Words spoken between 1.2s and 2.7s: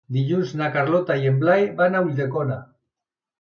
i en Blai van a Ulldecona.